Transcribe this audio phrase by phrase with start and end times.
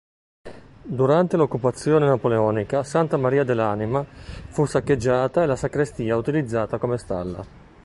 [0.81, 7.45] Durante l'occupazione napoleonica Santa Maria dell'Anima fu saccheggiata e la sacrestia utilizzata come stalla.